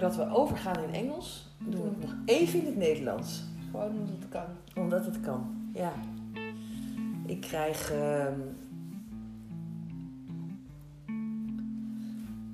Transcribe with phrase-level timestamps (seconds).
[0.00, 3.44] voordat we overgaan in Engels, doen we het nog even in het Nederlands.
[3.70, 4.44] Gewoon omdat het kan.
[4.74, 5.92] Omdat het kan, ja.
[7.26, 8.40] Ik krijg ehm,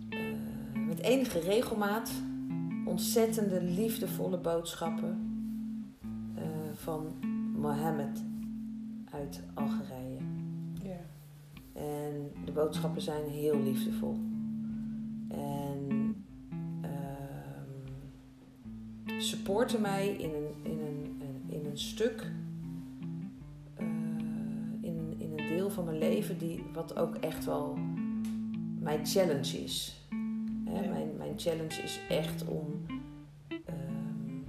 [0.08, 2.10] eh, met enige regelmaat
[2.86, 5.18] ontzettende liefdevolle boodschappen
[6.34, 6.42] eh,
[6.74, 7.14] van
[7.56, 8.24] Mohammed
[9.10, 10.20] uit Algerije.
[10.82, 11.00] Ja.
[11.72, 14.25] En de boodschappen zijn heel liefdevol.
[19.68, 22.30] Supporten mij in een, in een, in een stuk,
[23.74, 23.86] eh,
[24.80, 27.78] in, in een deel van mijn leven die, wat ook echt wel
[28.80, 30.06] mijn challenge is.
[30.64, 30.88] Hè, Ja.
[30.90, 32.84] mijn, mijn challenge is echt om
[33.48, 34.42] ehm,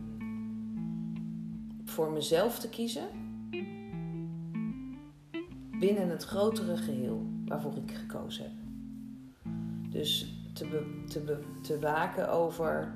[1.85, 3.07] voor mezelf te kiezen
[5.79, 8.53] binnen het grotere geheel waarvoor ik gekozen heb.
[9.91, 12.93] Dus te, be- te, be- te waken over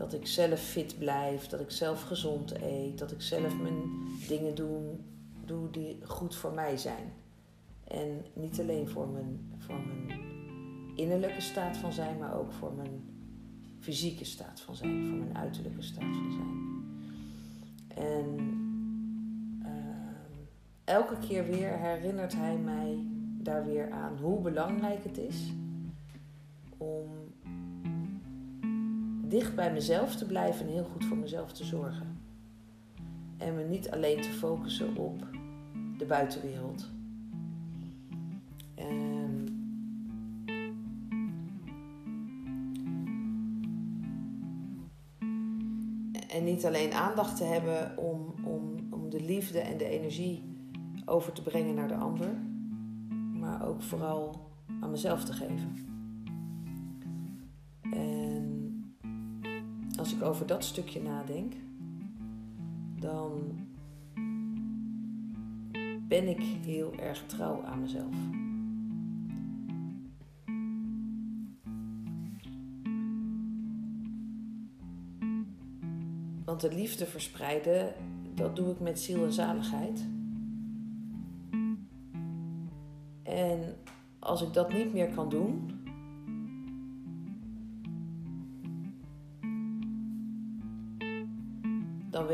[0.00, 3.82] dat ik zelf fit blijf, dat ik zelf gezond eet, dat ik zelf mijn
[4.28, 4.54] dingen
[5.44, 7.12] doe, die goed voor mij zijn.
[7.84, 10.20] En niet alleen voor mijn, voor mijn
[10.94, 13.04] innerlijke staat van zijn, maar ook voor mijn
[13.80, 16.58] fysieke staat van zijn, voor mijn uiterlijke staat van zijn.
[18.06, 18.38] En
[19.62, 20.44] ehm,
[20.84, 23.06] elke keer weer herinnert hij mij
[23.42, 25.52] daar weer aan hoe belangrijk het is
[26.76, 27.29] om
[29.30, 32.18] dicht bij mezelf te blijven en heel goed voor mezelf te zorgen.
[33.36, 35.26] En me niet alleen te focussen op
[35.98, 36.90] de buitenwereld.
[38.74, 39.20] En
[46.28, 50.42] en niet alleen aandacht te hebben om, om, om de liefde en de energie
[51.04, 52.28] over te brengen naar de ander,
[53.32, 55.74] maar ook vooral aan mezelf te geven.
[57.92, 58.59] En
[60.00, 61.52] als ik over dat stukje nadenk,
[62.98, 63.58] dan
[66.08, 68.14] ben ik heel erg trouw aan mezelf.
[76.44, 77.94] Want de liefde verspreiden,
[78.34, 80.06] dat doe ik met ziel en zaligheid.
[83.22, 83.76] En
[84.18, 85.79] als ik dat niet meer kan doen,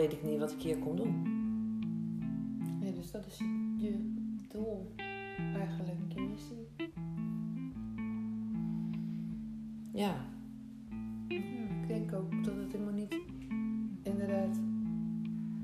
[0.08, 1.34] weet ik niet wat ik hier kom doen.
[2.80, 3.38] Ja, dus dat is
[3.76, 4.14] je
[4.48, 4.92] doel
[5.54, 6.68] eigenlijk, je missie.
[9.92, 10.14] Ja,
[11.28, 13.16] Ja, ik denk ook dat het helemaal niet
[14.02, 14.56] inderdaad.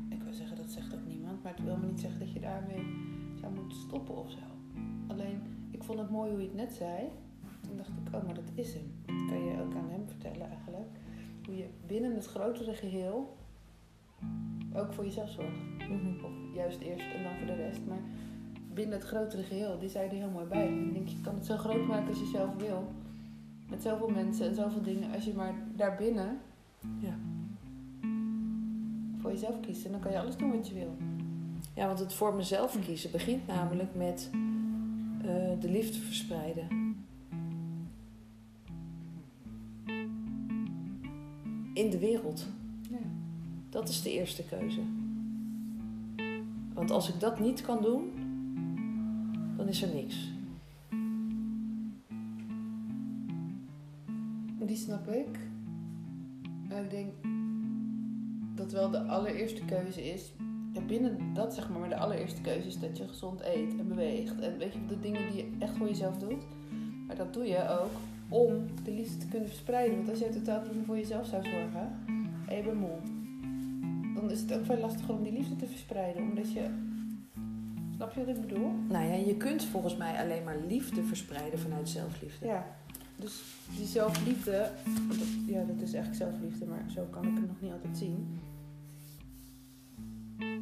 [0.09, 2.41] Ik wil zeggen, dat zegt ook niemand, maar het wil me niet zeggen dat je
[2.41, 2.85] daarmee
[3.41, 4.39] zou moeten stoppen of zo.
[5.07, 7.09] Alleen, ik vond het mooi hoe je het net zei.
[7.61, 8.93] Toen dacht ik, oh, maar dat is hem.
[9.07, 10.99] Dat kan je ook aan hem vertellen eigenlijk.
[11.47, 13.41] Hoe je binnen het grotere geheel
[14.75, 15.59] ook voor jezelf zorgt.
[15.79, 16.25] Mhm.
[16.25, 17.81] Of juist eerst en dan voor de rest.
[17.89, 18.01] Maar
[18.75, 20.69] binnen het grotere geheel, die zei er heel mooi bij.
[20.69, 22.93] Ik denk, je kan het zo groot maken als je zelf wil.
[23.71, 25.13] Met zoveel mensen en zoveel dingen.
[25.15, 26.39] Als je maar daarbinnen
[27.01, 27.15] Ja.
[29.19, 29.85] voor jezelf kiest.
[29.85, 30.97] En dan kan je alles doen wat je wil.
[31.75, 34.31] ja, want het voor mezelf kiezen begint namelijk met
[35.23, 36.67] eh, de liefde verspreiden.
[41.75, 42.47] In de wereld.
[43.73, 44.81] Dat is de eerste keuze.
[46.75, 48.13] Want als ik dat niet kan doen,
[49.57, 50.33] dan is er niks.
[54.67, 55.39] Die snap ik.
[56.69, 57.13] Maar ik denk
[58.55, 60.33] dat wel de allereerste keuze is.
[60.73, 63.89] Ja, binnen dat zeg maar, maar de allereerste keuze is dat je gezond eet en
[63.89, 64.41] beweegt.
[64.41, 66.45] En weet je, de dingen die je echt voor jezelf doet.
[67.07, 67.93] Maar dat doe je ook
[68.29, 69.97] om de liefde te kunnen verspreiden.
[69.97, 71.99] Want als jij totaal niet meer voor jezelf zou zorgen
[72.47, 73.12] en je bent moe.
[74.23, 76.23] Dan is het ook veel lastiger om die liefde te verspreiden.
[76.23, 76.69] Omdat je...
[77.95, 78.71] Snap je wat ik bedoel?
[78.89, 82.47] Nou ja, je kunt volgens mij alleen maar liefde verspreiden vanuit zelfliefde.
[82.47, 82.67] Ja,
[83.17, 83.43] dus
[83.77, 84.71] die zelfliefde,
[85.09, 88.39] dat, ja, dat is eigenlijk zelfliefde, maar zo kan ik het nog niet altijd zien.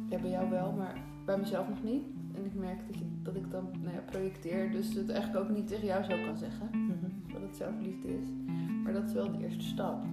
[0.09, 2.03] Ja, bij jou wel, maar bij mezelf nog niet.
[2.35, 5.55] En ik merk dat, je, dat ik dan nou ja, projecteer, dus het eigenlijk ook
[5.55, 7.33] niet tegen jou zo kan zeggen, Mhm.
[7.33, 8.27] wat het zelfliefde is.
[8.83, 10.03] Maar dat is wel de eerste stap.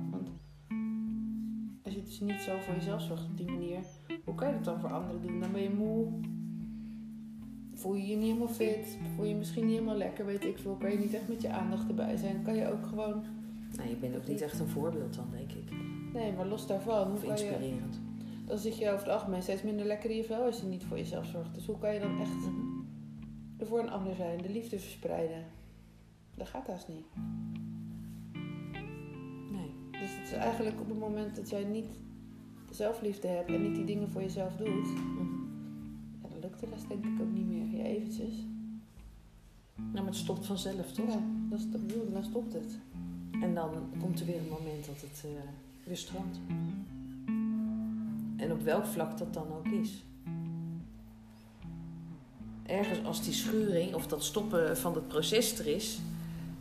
[1.88, 3.78] Als je dus niet zo voor jezelf zorgt op die manier,
[4.24, 5.40] hoe kan je dat dan voor anderen doen?
[5.40, 6.06] Dan ben je moe,
[7.74, 10.58] voel je je niet helemaal fit, voel je je misschien niet helemaal lekker, weet ik
[10.58, 10.74] veel.
[10.76, 12.42] Kan je niet echt met je aandacht erbij zijn.
[12.42, 13.22] Kan je ook gewoon,
[13.76, 15.70] Nou, je bent ook niet echt een voorbeeld dan, denk ik.
[16.12, 18.00] nee, maar los daarvan, hoe Of je, inspirerend.
[18.46, 20.84] dan zit je over het algemeen steeds minder lekker in je vel als je niet
[20.84, 21.54] voor jezelf zorgt.
[21.54, 22.50] Dus hoe kan je dan echt Mhm.
[23.58, 25.44] er voor een ander zijn, de liefde verspreiden?
[26.34, 27.06] Dat gaat haast niet.
[30.08, 31.90] Dus het is eigenlijk op het moment dat jij niet
[32.68, 35.34] de zelfliefde hebt en niet die dingen voor jezelf doet, Mhm.
[36.22, 37.66] ja, dan lukt de rest denk ik ook niet meer.
[37.78, 38.34] Ja, eventjes.
[39.74, 41.08] Nou, maar het stopt vanzelf, toch?
[41.08, 41.20] Ja,
[41.50, 41.66] dat is
[42.12, 42.78] dan stopt het.
[43.40, 43.70] En dan
[44.00, 45.30] komt er weer een moment dat het eh,
[45.84, 46.40] weer strandt.
[48.36, 50.04] En op welk vlak dat dan ook is.
[52.62, 55.98] Ergens als die schuring of dat stoppen van het proces er is,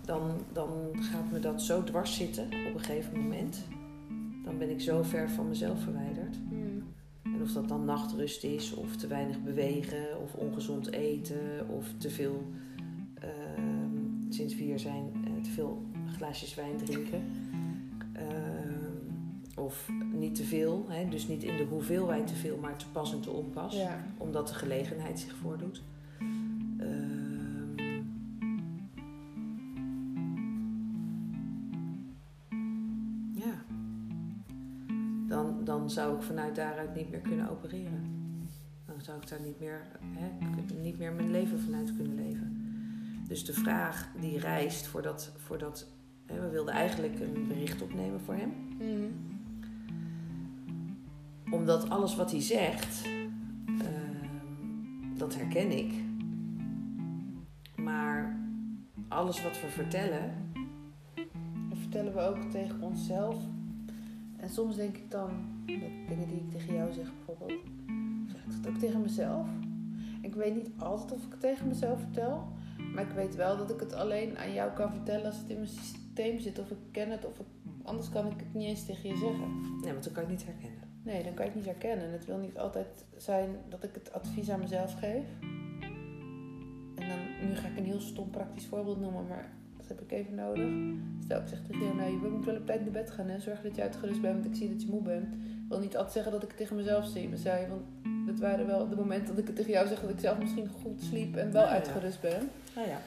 [0.07, 0.69] dan, dan
[0.99, 3.63] gaat me dat zo dwars zitten op een gegeven moment.
[4.43, 6.35] Dan ben ik zo ver van mezelf verwijderd.
[7.23, 12.09] En of dat dan nachtrust is, of te weinig bewegen, of ongezond eten, of te
[12.09, 12.45] veel,
[13.13, 15.81] ehm, sinds we hier zijn, eh, te veel
[16.15, 17.23] glaasjes wijn drinken.
[18.13, 22.85] Ehm, of niet te veel, hè, dus niet in de hoeveelheid te veel, maar te
[22.91, 24.03] pas en te onpas, Ja.
[24.17, 25.81] omdat de gelegenheid zich voordoet.
[36.97, 38.25] Niet meer kunnen opereren.
[38.85, 40.29] Dan zou ik daar niet meer, hè,
[40.81, 42.57] niet meer mijn leven vanuit kunnen leven.
[43.27, 45.87] Dus de vraag die rijst voordat, voordat
[46.25, 48.53] hè, we wilden eigenlijk een bericht opnemen voor hem.
[48.77, 49.11] Mhm.
[51.53, 53.05] Omdat alles wat hij zegt,
[53.67, 55.93] ehm, dat herken ik.
[57.75, 58.39] Maar
[59.07, 60.45] alles wat we vertellen,
[61.69, 63.56] Dat vertellen we ook tegen onszelf.
[64.37, 65.29] En soms denk ik dan,
[65.65, 67.61] dat dingen die ik tegen jou zeg bijvoorbeeld,
[68.27, 69.47] zeg ik dat ook tegen mezelf.
[70.21, 72.47] Ik weet niet altijd of ik het tegen mezelf vertel,
[72.93, 75.55] maar ik weet wel dat ik het alleen aan jou kan vertellen als het in
[75.55, 77.45] mijn systeem zit, of ik ken het, of ik,
[77.83, 79.61] anders kan ik het niet eens tegen je zeggen.
[79.81, 80.87] nee, want dan kan je het niet herkennen.
[81.03, 82.05] Nee, dan kan je het niet herkennen.
[82.05, 85.25] En het wil niet altijd zijn dat ik het advies aan mezelf geef.
[86.95, 89.56] En dan, nu ga ik een heel stom praktisch voorbeeld noemen, maar
[89.87, 90.69] dat heb ik even nodig.
[91.23, 93.41] Stel, ik zeg tegen jou, nou, je moet wel op tijd naar bed gaan en
[93.41, 95.33] zorg dat je uitgerust bent, want ik zie dat je moe bent.
[95.33, 97.81] Ik wil niet altijd zeggen dat ik het tegen mezelf zei, want
[98.27, 100.67] dat waren wel de momenten dat ik het tegen jou zeg dat ik zelf misschien
[100.81, 101.69] goed sliep en wel ja.
[101.69, 102.49] uitgerust ben.
[102.75, 102.97] Nou ja.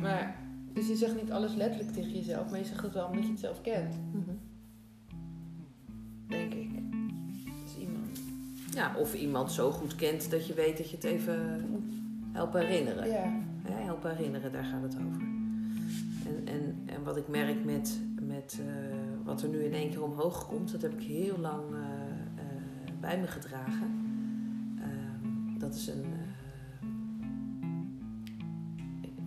[0.00, 0.36] Maar,
[0.72, 3.30] dus je zegt niet alles letterlijk tegen jezelf, maar je zegt het wel omdat je
[3.30, 4.30] het zelf kent, Mhm.
[6.28, 6.70] denk ik.
[7.64, 8.20] Dus iemand.
[8.74, 8.92] ja.
[8.96, 11.92] Of iemand zo goed kent dat je weet dat je het even moet
[12.32, 13.08] helpen herinneren.
[13.08, 13.32] Ja.
[13.70, 15.22] Helpen herinneren, daar gaat het over.
[16.26, 20.02] En, en, en wat ik merk met, met eh, wat er nu in één keer
[20.02, 21.80] omhoog komt, dat heb ik heel lang eh,
[22.44, 22.62] eh,
[23.00, 23.90] bij me gedragen.
[24.80, 26.04] Ehm, dat is een.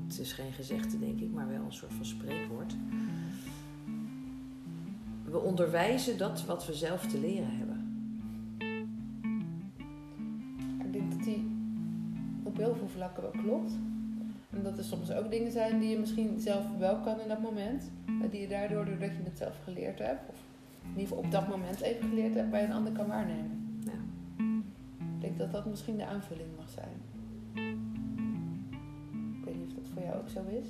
[0.08, 2.76] het is geen gezegde, denk ik, maar wel een soort van spreekwoord.
[5.24, 7.80] We onderwijzen dat wat we zelf te leren hebben.
[10.86, 11.52] Ik denk dat die
[12.44, 13.72] op heel veel vlakken wel klopt.
[14.52, 17.42] En dat er soms ook dingen zijn die je misschien zelf wel kan in dat
[17.42, 17.92] moment.
[18.20, 20.36] Maar die je daardoor, doordat je het zelf geleerd hebt, of
[20.84, 23.80] in ieder geval op dat moment even geleerd hebt, bij een ander kan waarnemen.
[23.86, 23.92] Ja.
[25.16, 27.02] Ik denk dat dat misschien de aanvulling mag zijn.
[29.40, 30.70] Ik weet niet of dat voor jou ook zo is.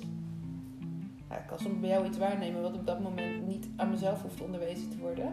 [1.28, 4.22] Ja, ik kan soms bij jou iets waarnemen wat op dat moment niet aan mezelf
[4.22, 5.32] hoeft onderwezen te worden.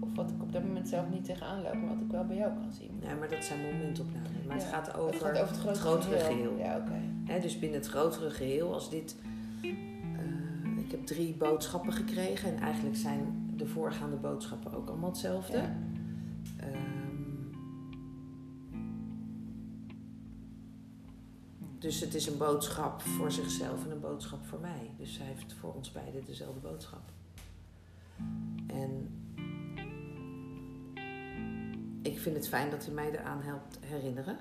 [0.00, 2.36] Of wat ik op dat moment zelf niet tegenaan loop, maar wat ik wel bij
[2.36, 2.90] jou kan zien.
[3.00, 4.30] Nee, maar dat zijn momentopnamen.
[4.46, 6.56] Maar het Ja, gaat over, het gaat over het, grotere grotere geheel.
[6.58, 7.00] Ja, oké.
[7.24, 9.16] Dus binnen het grotere geheel, als dit.
[9.62, 15.56] eh, ik heb drie boodschappen gekregen en eigenlijk zijn de voorgaande boodschappen ook allemaal hetzelfde.
[15.56, 15.76] Ja.
[16.56, 17.04] Ehm,
[21.78, 24.90] dus het is een boodschap voor zichzelf en een boodschap voor mij.
[24.96, 27.02] Dus hij heeft voor ons beiden dezelfde boodschap.
[28.66, 29.08] En
[32.02, 34.36] ik vind het fijn dat hij mij eraan helpt herinneren.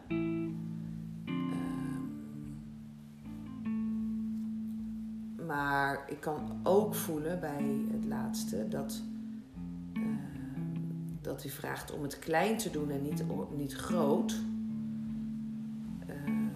[5.53, 9.01] Maar ik kan ook voelen bij het laatste dat,
[9.93, 13.23] ehm, dat hij vraagt om het klein te doen en niet,
[13.57, 14.41] niet groot.
[16.07, 16.47] Ehm,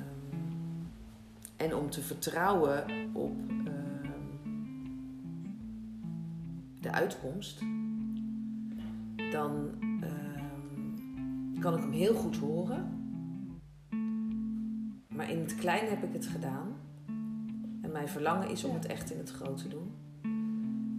[1.55, 4.47] en om te vertrouwen op ehm,
[6.81, 7.59] de uitkomst.
[9.31, 9.69] Dan
[10.01, 12.91] ehm, kan ik hem heel goed horen.
[15.07, 16.76] Maar in het klein heb ik het gedaan.
[17.97, 18.77] Mijn verlangen is om Ja.
[18.77, 19.91] het echt in het groot te doen.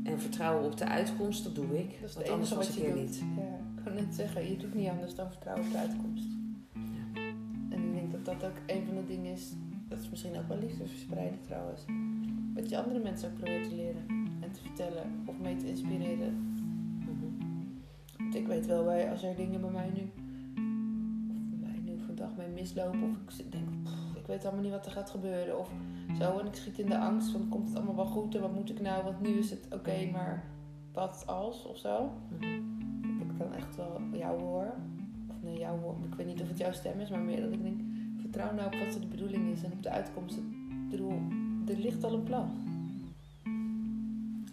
[0.03, 1.91] En vertrouwen op de uitkomst, dat doe ik.
[2.01, 3.05] Dat is het want anders enige was wat ik je er doet.
[3.05, 3.19] niet.
[3.37, 6.27] Ja, ik kan net zeggen, je doet niet anders dan vertrouwen op de uitkomst.
[7.71, 9.53] En ik denk dat dat ook een van de dingen is,
[9.89, 11.83] dat is misschien ook wel liefde verspreiden trouwens.
[12.55, 14.03] Wat je andere mensen ook probeert te leren
[14.41, 16.35] en te vertellen of mee te inspireren.
[17.01, 17.49] Mhm.
[18.19, 20.03] Want ik weet wel, bij, als er dingen bij mij nu,
[21.31, 23.98] of bij mij nu vandaag mee mislopen, of ik denk, "Pff, ik
[24.29, 25.71] weet allemaal niet wat er gaat gebeuren, of
[26.19, 28.55] zo, en ik schiet in de angst van komt het allemaal wel goed en wat
[28.55, 30.45] moet ik nou, want nu is het oké, maar
[30.93, 32.11] wat als of zo.
[32.29, 32.61] Mhm.
[33.19, 34.75] Dat ik dan echt wel jou hoor.
[35.29, 35.97] Of nee, jou hoor.
[36.11, 37.81] Ik weet niet of het jouw stem is, maar meer dat ik denk,
[38.21, 40.37] vertrouw nou op wat de bedoeling is en op de uitkomst.
[40.37, 41.23] Ik bedoel,
[41.67, 42.51] er ligt al een plan.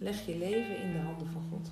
[0.00, 1.68] Leg je leven in de handen van God.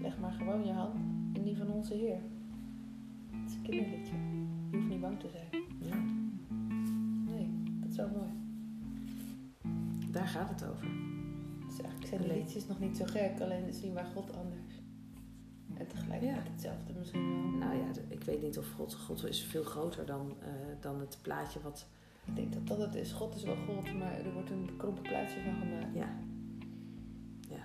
[0.00, 0.94] Leg maar gewoon je hand
[1.32, 2.18] in die van onze Heer.
[3.30, 4.14] Het is een kinderliedje.
[4.70, 5.62] Je hoeft niet bang te zijn.
[5.80, 6.23] Ja,
[7.94, 8.42] zo mooi.
[10.10, 10.86] daar gaat het over.
[11.66, 14.82] Dus eigenlijk zijn Alleen- liedjes nog niet zo gek, alleen zien wij God anders.
[15.74, 16.50] En tegelijkertijd Ja.
[16.52, 17.50] hetzelfde misschien wel.
[17.68, 20.48] Nou ja, de- ik weet niet of God, God is veel groter dan, eh,
[20.80, 21.86] dan het plaatje wat...
[22.26, 23.12] Ik denk dat dat het is.
[23.12, 25.94] God is wel God, maar er wordt een bekrompen plaatsje van gemaakt.
[25.94, 26.08] Ja.
[27.48, 27.62] Ja.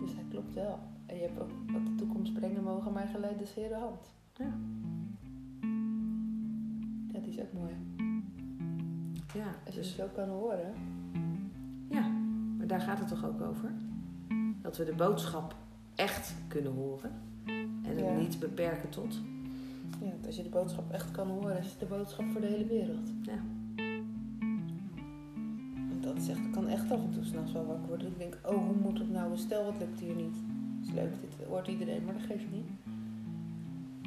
[0.00, 0.78] Dus hij klopt wel.
[1.06, 4.14] En je hebt ook wat de toekomst brengen mogen, mij geleid de Heer de hand.
[4.34, 4.58] Ja.
[7.18, 7.72] Ja, die is ook mooi.
[9.34, 10.72] Ja, Als je dus, zo kan horen.
[11.90, 12.08] ja,
[12.56, 13.72] maar daar gaat het toch ook over?
[14.62, 15.56] Dat we de boodschap
[15.94, 17.10] echt kunnen horen.
[17.44, 18.12] En het Ja.
[18.16, 19.20] niet beperken tot...
[20.00, 22.66] Ja, als je de boodschap echt kan horen, is het de boodschap voor de hele
[22.66, 23.08] wereld.
[23.22, 23.38] Ja.
[25.88, 28.06] Want dat is echt, kan echt af en toe s'nachts wel wakker worden.
[28.06, 29.36] Ik denk, oh, hoe moet het nou?
[29.36, 30.36] Stel, wat lukt hier niet?
[30.82, 32.68] is leuk, dit hoort iedereen, maar dat geeft niet.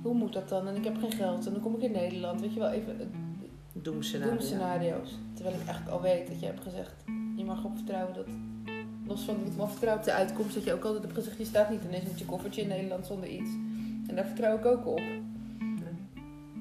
[0.01, 0.67] Hoe moet dat dan?
[0.67, 2.41] En ik heb geen geld en dan kom ik in Nederland.
[2.41, 3.07] Weet je wel, even eh,
[3.73, 4.33] Doemscenario.
[4.33, 5.19] doemscenario's.
[5.33, 7.03] Terwijl ik eigenlijk al weet dat je hebt gezegd,
[7.35, 8.27] je mag op vertrouwen dat,
[9.07, 11.45] los van ik mag vertrouwen op de uitkomst, dat je ook altijd hebt gezegd, je
[11.45, 13.49] staat niet ineens met je koffertje in Nederland zonder iets.
[14.07, 15.01] En daar vertrouw ik ook op.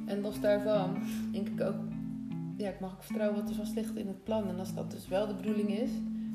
[0.07, 0.99] En los daarvan
[1.33, 1.77] denk ik ook,
[2.57, 4.49] ja, ik mag ook vertrouwen wat er vast ligt in het plan.
[4.49, 5.91] En als dat dus wel de bedoeling is,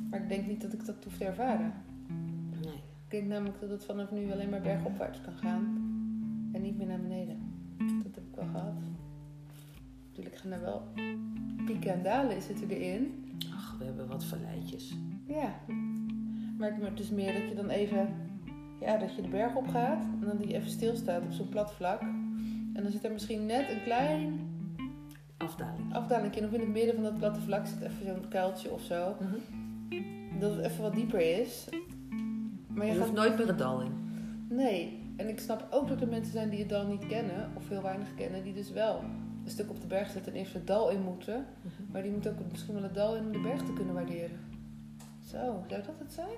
[0.09, 1.73] maar ik denk niet dat ik dat hoef te ervaren.
[2.63, 2.73] Nee.
[3.05, 5.84] Ik denk namelijk dat het vanaf nu alleen maar bergopwaarts kan gaan
[6.55, 7.37] en niet meer naar beneden.
[7.77, 8.73] Dat heb ik wel gehad.
[10.07, 10.81] Natuurlijk gaan er wel
[11.65, 13.23] pieken en dalen zitten erin.
[13.53, 14.95] Ach, we hebben wat verleidjes.
[15.27, 15.55] Ja.
[16.57, 18.07] Maar ik merk dus meer dat je dan even,
[18.79, 21.49] ja, dat je de berg op gaat en dan dat je even stilstaat op zo'n
[21.49, 22.01] plat vlak.
[22.73, 24.39] En dan zit er misschien net een klein
[25.37, 25.93] Afdaling.
[25.93, 28.81] afdaling in of in het midden van dat platte vlak zit even zo'n kuiltje of
[28.81, 29.15] zo.
[29.19, 30.39] Mhm.
[30.39, 31.69] Dat het even wat dieper is.
[32.67, 33.91] Maar je, Je gaat hoeft nooit meer het dal in.
[34.49, 37.69] Nee, en ik snap ook dat er mensen zijn die het dal niet kennen, of
[37.69, 38.99] heel weinig kennen, die dus wel
[39.43, 41.45] een stuk op de berg zitten en eerst het dal in moeten.
[41.61, 41.91] Mhm.
[41.91, 44.39] Maar die moeten ook misschien wel het dal in om de berg te kunnen waarderen.
[45.19, 46.37] Zo, zou dat het zijn?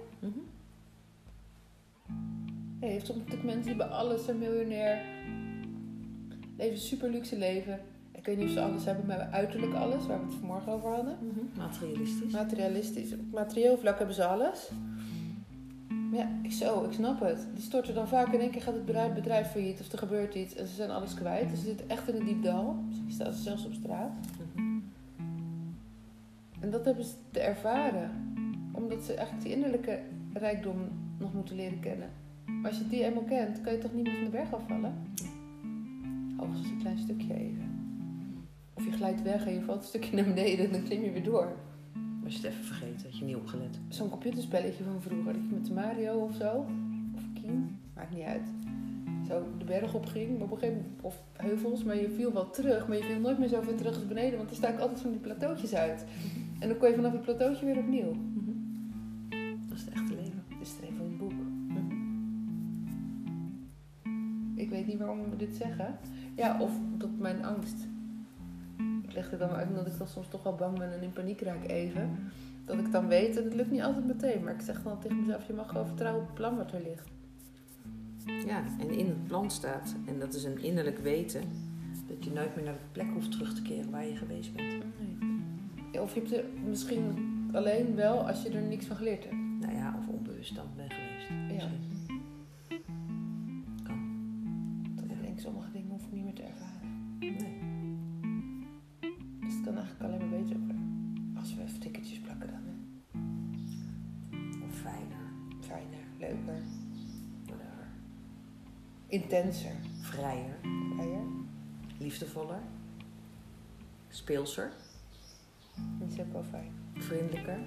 [2.79, 5.01] Nee, je hebt soms natuurlijk mensen die bij alles zijn miljonair,
[6.57, 7.79] leven super luxe leven.
[8.11, 10.89] Ik weet niet of ze alles hebben, maar uiterlijk alles, waar we het vanmorgen over
[10.89, 11.17] hadden.
[11.21, 11.57] Mhm.
[11.57, 12.31] Materialistisch.
[12.31, 13.13] Materialistisch.
[13.13, 14.69] Op materieel vlak hebben ze alles.
[16.11, 17.47] Ja, ik, zo, ik snap het.
[17.53, 20.35] Die storten dan vaak in één keer gaat het bedrijf, bedrijf failliet of er gebeurt
[20.35, 21.49] iets en ze zijn alles kwijt.
[21.49, 22.73] Dus ze zitten echt in een diep dal.
[22.87, 24.11] Misschien staan ze zelfs op straat.
[24.55, 24.79] Mhm.
[26.59, 28.11] En dat hebben ze te ervaren.
[28.71, 29.99] Omdat ze eigenlijk die innerlijke
[30.33, 30.77] rijkdom
[31.17, 32.09] nog moeten leren kennen.
[32.45, 34.93] Maar als je die eenmaal kent, kan je toch niet meer van de berg afvallen?
[36.37, 37.75] Hoogstens een klein stukje even.
[38.73, 41.11] Of je glijdt weg en je valt een stukje naar beneden en dan klim je
[41.11, 41.55] weer door.
[42.27, 43.79] Als je het even vergeten, had je niet opgelet.
[43.89, 45.33] zo'n computerspelletje van vroeger.
[45.33, 46.65] Dat je met Mario of zo,
[47.15, 48.47] of King, maakt niet uit.
[49.27, 52.33] Zo de berg op ging, maar op een gegeven moment, of heuvels, maar je viel
[52.33, 52.87] wel terug.
[52.87, 55.11] Maar je viel nooit meer zo ver terug als beneden, want er staken altijd van
[55.11, 56.05] die plateautjes uit.
[56.59, 58.15] En dan kon je vanaf het plateautje weer opnieuw.
[59.69, 60.43] Dat is het echte leven.
[60.59, 61.33] Dus er even een boek.
[61.67, 61.79] Mhm.
[64.55, 65.99] Ik weet niet waarom we dit zeggen.
[66.35, 67.87] Ja, of dat mijn angst.
[69.03, 71.01] Ik leg er dan maar uit omdat ik dan soms toch wel bang ben en
[71.01, 72.31] in paniek raak even.
[72.65, 75.19] Dat ik dan weet, en het lukt niet altijd meteen, maar ik zeg dan tegen
[75.19, 77.09] mezelf: je mag gewoon vertrouwen op het plan wat er ligt.
[78.45, 81.41] Ja, en in het plan staat, en dat is een innerlijk weten,
[82.07, 84.83] dat je nooit meer naar de plek hoeft terug te keren waar je geweest bent.
[85.91, 89.35] Ja, Of je hebt er misschien alleen wel als je er niks van geleerd hebt.
[89.59, 91.29] Nou ja, of onbewust dan ben geweest.
[91.47, 91.96] Misschien.
[109.21, 109.71] Intenser.
[110.01, 110.55] Vrijer,
[110.95, 111.21] Vrijer.
[111.99, 112.59] liefdevoller,
[114.09, 114.71] speelser,
[115.99, 116.71] Dat is ook wel fijn.
[116.97, 117.57] vriendelijker.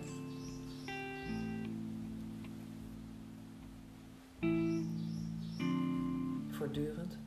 [6.51, 7.19] Voortdurend.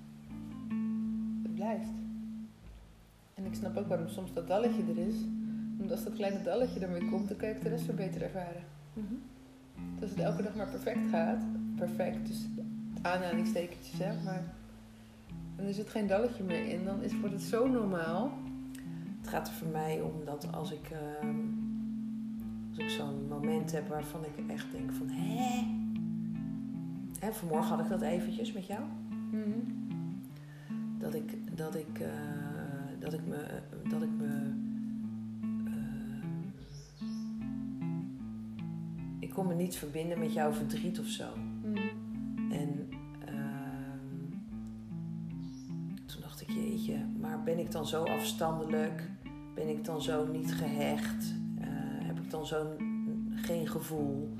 [1.43, 1.89] Het blijft.
[3.33, 5.15] En ik snap ook waarom soms dat dalletje er is.
[5.77, 8.63] Want als dat kleine dalletje ermee komt, dan kan ook de rest weer beter ervaren.
[8.93, 11.43] Dus als het elke dag maar perfect gaat,
[11.75, 12.45] perfect, dus
[13.03, 14.43] aanhalingstekentjes hè, maar
[15.55, 18.31] dan is het geen dalletje meer in, dan is, wordt het zo normaal.
[19.19, 21.37] Het gaat er voor mij om dat als ik ehm,
[22.69, 25.63] Als ik zo'n moment heb waarvan ik echt denk van hè?
[27.19, 28.81] hè vanmorgen had ik dat eventjes met jou.
[29.31, 29.59] Mhm.
[30.97, 32.09] Dat ik, dat ik, eh,
[32.99, 34.51] dat ik me, dat ik me
[35.65, 36.27] eh,
[39.19, 41.25] ik kon me niet verbinden met jouw verdriet of zo.
[47.73, 49.03] Dan zo afstandelijk?
[49.53, 51.33] Ben ik dan zo niet gehecht?
[51.59, 51.67] Eh,
[52.07, 52.75] heb ik dan zo
[53.35, 54.33] geen gevoel?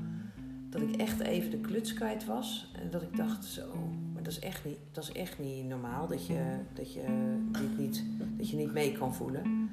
[0.70, 2.72] Dat ik echt even de kluts kwijt was.
[2.82, 3.76] En dat ik dacht, zo,
[4.14, 7.04] maar dat is echt niet, dat is echt niet normaal dat je, dat, je
[7.52, 8.04] dit niet,
[8.38, 9.70] dat je niet mee kan voelen.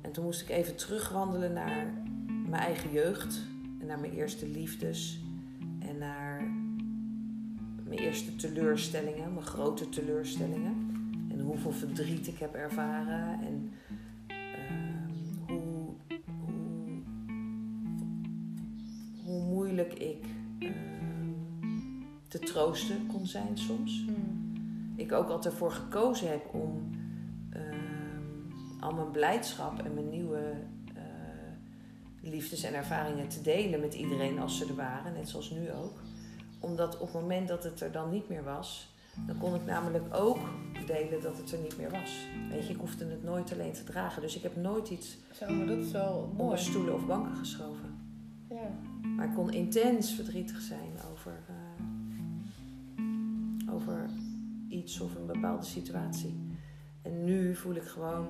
[0.00, 1.92] En toen moest ik even terugwandelen naar
[2.48, 3.40] mijn eigen jeugd.
[3.80, 5.20] En naar mijn eerste liefdes.
[5.78, 6.42] En naar
[7.84, 10.87] mijn eerste teleurstellingen, mijn grote teleurstellingen.
[11.62, 13.40] Hoeveel verdriet ik heb ervaren.
[13.40, 13.72] En
[14.26, 15.94] ehm, hoe,
[16.44, 17.02] hoe,
[19.24, 20.24] hoe moeilijk ik
[20.58, 21.32] ehm,
[22.28, 24.04] te troosten kon zijn soms.
[24.04, 24.14] Mhm.
[24.96, 26.90] Ik ook altijd ervoor gekozen heb om
[27.50, 30.52] ehm, al mijn blijdschap en mijn nieuwe
[30.94, 35.72] eh, liefdes en ervaringen te delen met iedereen als ze er waren, net zoals nu
[35.72, 36.00] ook
[36.60, 38.94] omdat op het moment dat het er dan niet meer was,
[39.26, 40.38] dan kon ik namelijk ook
[40.88, 42.26] delen dat het er niet meer was.
[42.50, 44.22] Weet je, ik hoefde het nooit alleen te dragen.
[44.22, 46.42] Dus ik heb nooit iets Zo, maar dat is wel mooi.
[46.42, 47.98] onder stoelen of banken geschoven.
[48.48, 48.70] Ja.
[49.16, 53.04] Maar ik kon intens verdrietig zijn over, eh,
[53.74, 54.10] over
[54.68, 56.34] iets of een bepaalde situatie.
[57.02, 58.26] En nu voel ik gewoon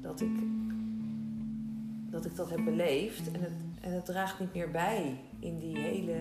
[0.00, 0.38] dat ik
[2.10, 3.30] dat, ik dat heb beleefd.
[3.30, 6.20] En het, en het draagt niet meer bij in die hele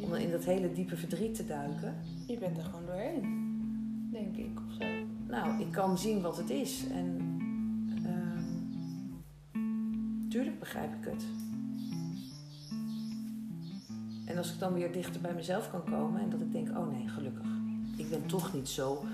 [0.00, 1.94] om in dat hele diepe verdriet te duiken.
[2.26, 3.45] Je bent er gewoon doorheen.
[4.10, 4.84] Denk ik, of zo.
[5.28, 6.84] Nou, ik kan zien wat het is.
[6.92, 7.18] En
[8.04, 8.44] ehm,
[10.28, 11.24] tuurlijk begrijp ik het.
[14.24, 16.92] En als ik dan weer dichter bij mezelf kan komen en dat ik denk, oh
[16.92, 17.46] nee, gelukkig.
[17.96, 19.04] Ik ben toch niet zo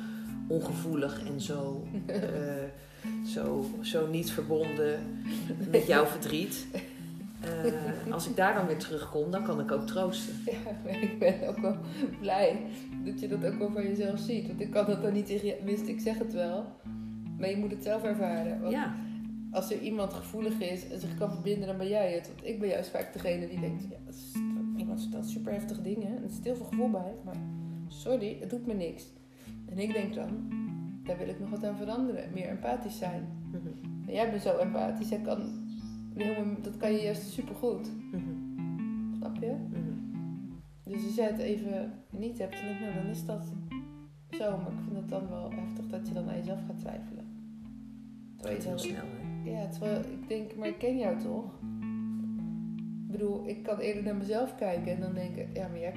[0.47, 2.23] ongevoelig en zo, eh,
[3.27, 5.23] zo, zo niet verbonden
[5.71, 6.67] met jouw verdriet.
[7.43, 10.35] Eh, als ik daar dan weer terugkom, dan kan ik ook troosten.
[10.85, 11.77] Ja, ik ben ook wel
[12.21, 12.61] blij
[13.05, 14.47] dat je dat ook wel van jezelf ziet.
[14.47, 15.57] Want ik kan dat dan niet tegen je...
[15.65, 16.65] Wist, ik zeg het wel.
[17.39, 18.61] Maar je moet het zelf ervaren.
[18.61, 18.95] Want Ja,
[19.51, 22.27] als er iemand gevoelig is en zich kan verbinden, dan ben jij het.
[22.27, 23.83] Want ik ben juist vaak degene die denkt...
[23.83, 24.33] Ja, dat is,
[24.77, 26.17] iemand vertelt super heftige dingen.
[26.17, 27.15] En er zit heel veel gevoel bij.
[27.25, 27.37] Maar
[27.89, 29.05] sorry, het doet me niks.
[29.69, 30.29] En ik denk dan...
[31.05, 32.33] Daar wil ik nog wat aan veranderen.
[32.35, 33.29] Meer empathisch zijn.
[33.53, 35.09] Mhm, jij bent zo empathisch.
[35.09, 35.62] Jij kan,
[36.15, 37.91] helemaal- dat kan je juist supergoed.
[38.13, 39.55] mhm, Snap je?
[39.71, 39.91] mhm.
[40.85, 43.53] Dus als jij het even niet hebt, dan, nou, dan is dat
[44.31, 44.57] zo.
[44.57, 47.27] Maar ik vind het dan wel heftig dat je dan aan jezelf gaat twijfelen.
[48.37, 49.51] Terwijl je Gaat heel snel, hè?
[49.51, 51.45] Ja, terwijl ik denk, maar ik ken jou toch?
[53.07, 55.95] Ik bedoel, ik kan eerder naar mezelf kijken en dan denken, ja, maar jij,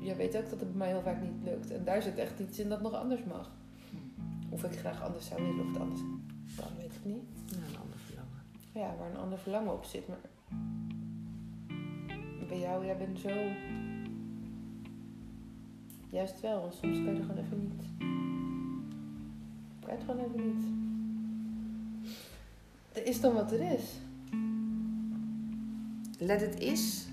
[0.00, 1.70] jij weet ook dat het bij mij heel vaak niet lukt.
[1.70, 3.50] En daar zit echt iets in dat nog anders mag.
[4.50, 6.00] Of ik graag anders zou willen of het anders
[6.56, 7.24] kan, weet ik niet.
[7.46, 7.98] Ja, een ander.
[8.74, 10.08] Ja, waar een ander verlangen op zit.
[10.08, 10.18] Maar
[12.48, 13.28] bij jou, jij bent zo.
[16.10, 17.84] Juist wel, want soms kan je er gewoon even niet.
[19.80, 20.64] Kan je het gewoon even niet.
[22.92, 23.98] Er is dan wat er is.
[26.18, 27.08] Let it is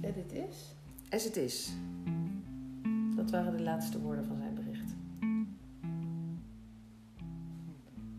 [0.00, 0.74] Ja, dit is.
[1.10, 1.72] as it is.
[3.16, 4.94] Dat waren de laatste woorden van zijn bericht.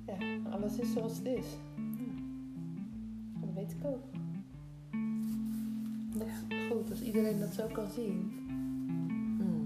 [0.06, 1.46] Ja, alles is zoals het is.
[6.20, 8.32] Is goed, als iedereen dat zo kan zien.
[9.38, 9.64] Hmm.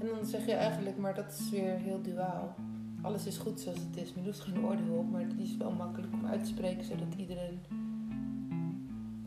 [0.00, 2.54] En dan zeg je eigenlijk, maar dat is weer heel duaal.
[3.02, 4.14] Alles is goed zoals het is.
[4.14, 7.14] Men hoeft geen oordeel op, maar die is wel makkelijk om uit te spreken zodat
[7.16, 7.58] iedereen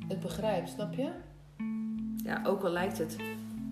[0.07, 1.09] het begrijpt, snap je?
[2.23, 3.17] Ja, ook al lijkt het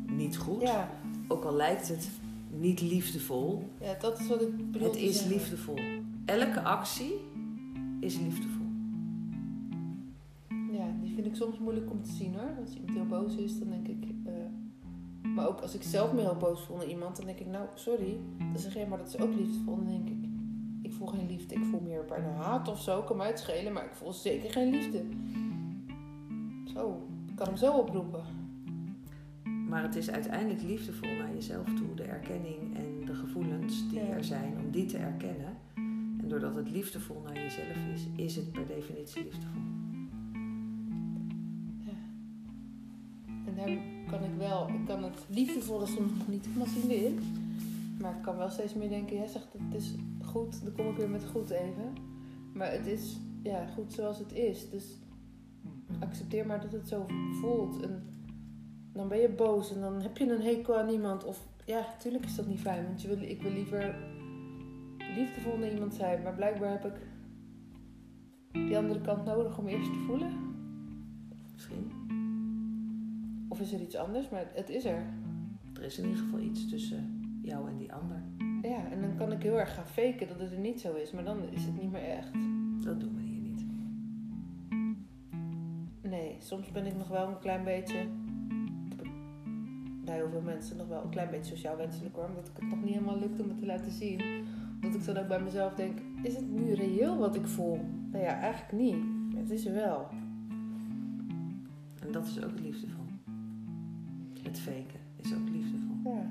[0.10, 0.89] niet goed, Ja,
[1.28, 2.10] ook al lijkt het
[2.50, 4.88] niet liefdevol, ja dat is wat ik bedoel.
[4.88, 5.32] het is zeggen.
[5.32, 5.80] liefdevol.
[6.26, 7.13] Elke actie
[8.08, 8.65] is liefdevol.
[10.72, 12.50] Ja, die vind ik soms moeilijk om te zien hoor.
[12.62, 14.06] Als iemand heel boos is, dan denk ik.
[14.26, 14.34] eh,
[15.36, 17.67] maar ook als ik zelf me heel boos voel naar iemand, dan denk ik, nou
[17.76, 18.17] sorry.
[18.38, 19.76] Dan zeg je, maar dat is ook liefdevol.
[19.76, 20.26] Dan denk ik,
[20.82, 21.56] ik voel geen liefde.
[21.56, 23.02] Ik voel meer bijna haat of zo.
[23.02, 25.04] Kan mij het schelen, maar ik voel zeker geen liefde.
[26.74, 28.24] Zo, ik kan hem zo oproepen.
[29.70, 31.93] Maar het is uiteindelijk liefdevol naar jezelf toe.
[31.96, 34.06] De erkenning en de gevoelens die Ja.
[34.06, 35.58] er zijn, om die te erkennen.
[36.28, 39.62] Doordat het liefdevol naar jezelf is, is het per definitie liefdevol.
[41.86, 41.98] Ja.
[43.46, 43.78] En daar
[44.10, 47.20] kan ik wel, ik kan het liefdevolle soms nog niet helemaal zien in.
[48.00, 50.98] Maar ik kan wel steeds meer denken, jij zegt het is goed, dan kom ik
[50.98, 51.94] weer met goed even.
[52.54, 54.70] Maar het is ja, goed zoals het is.
[54.70, 54.86] Dus
[56.00, 57.06] accepteer maar dat het zo
[57.42, 57.82] voelt.
[57.82, 58.04] En
[58.94, 61.24] dan ben je boos en dan heb je een hekel aan iemand.
[61.24, 62.86] Of ja, natuurlijk is dat niet fijn.
[62.86, 63.96] Want je wil, ik wil liever
[65.17, 66.21] liefdevol naar iemand zijn.
[66.23, 67.08] Maar blijkbaar heb ik
[68.51, 70.32] die andere kant nodig om eerst te voelen.
[71.53, 71.91] Misschien.
[73.49, 74.30] Of is er iets anders?
[74.30, 75.13] Maar het is er.
[75.73, 78.23] Er is in ieder geval iets tussen jou en die ander.
[78.62, 81.12] Ja, en dan kan ik heel erg gaan faken dat het er niet zo is.
[81.12, 82.34] Maar dan is het niet meer echt.
[82.84, 83.65] Dat doen we hier niet.
[86.01, 88.08] Nee, soms ben ik nog wel een klein beetje.
[90.06, 92.25] Bij heel veel mensen nog wel een klein beetje sociaal wenselijk hoor.
[92.25, 94.21] Omdat het nog niet helemaal lukt om het te laten zien.
[94.98, 97.80] Ik dan ook bij mezelf denk: is het nu reëel wat ik voel?
[98.12, 98.96] Nou ja, eigenlijk niet.
[99.36, 100.08] Het is er wel.
[102.02, 103.06] En dat is ook liefdevol.
[104.44, 105.96] Het faken is ook liefdevol.
[106.04, 106.30] Ja.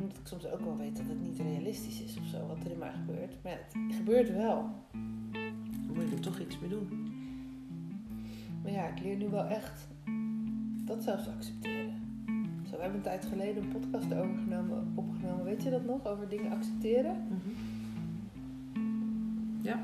[0.00, 2.70] Omdat ik soms ook wel weet dat het niet realistisch is of zo, wat er
[2.70, 3.36] in mij gebeurt.
[3.42, 4.70] Maar het gebeurt wel.
[5.86, 6.88] Dan moet je er toch iets mee doen.
[8.62, 9.88] Maar ja, ik leer nu wel echt
[10.84, 11.85] dat zelfs te accepteren.
[12.76, 15.44] We hebben een tijd geleden een podcast overgenomen, opgenomen.
[15.44, 16.06] Weet je dat nog?
[16.06, 17.16] Over dingen accepteren.
[19.62, 19.80] Ja.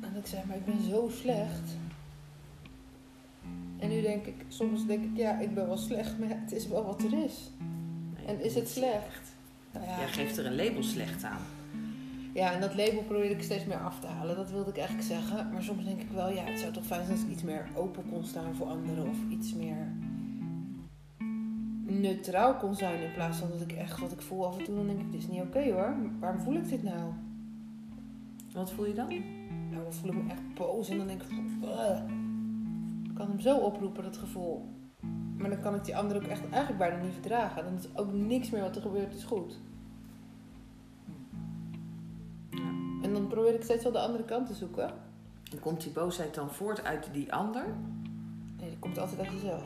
[0.00, 1.76] En ik zei, maar ik ben zo slecht.
[3.78, 6.68] En nu denk ik, soms denk ik, ja, ik ben wel slecht, maar het is
[6.68, 7.50] wel wat er is.
[8.16, 9.32] Nee, En is het slecht?
[9.72, 11.40] Nou ja, Jij geeft er een label slecht aan.
[12.34, 14.36] ja, en dat label probeer ik steeds meer af te halen.
[14.36, 15.52] Dat wilde ik eigenlijk zeggen.
[15.52, 17.66] Maar soms denk ik wel, ja, het zou toch fijn zijn als ik iets meer
[17.74, 19.08] open kon staan voor anderen.
[19.08, 19.92] Of iets meer
[21.84, 23.02] neutraal kon zijn.
[23.02, 25.12] In plaats van dat ik echt wat ik voel af en toe, dan denk ik,
[25.12, 25.94] dit is niet oké hoor.
[26.20, 27.12] Waarom voel ik dit nou?
[28.52, 29.08] Wat voel je dan?
[29.70, 31.30] Nou, dan voel ik me echt boos en dan denk ik.
[33.08, 34.70] Ik kan hem zo oproepen, dat gevoel.
[35.36, 37.64] Maar dan kan ik die ander ook echt eigenlijk bijna niet verdragen.
[37.64, 39.58] Dan is ook niks meer wat er gebeurt is goed.
[42.50, 42.70] Ja.
[43.02, 44.90] En dan probeer ik steeds wel de andere kant te zoeken.
[45.52, 47.64] En komt die boosheid dan voort uit die ander?
[48.58, 49.64] Nee, die komt altijd uit jezelf.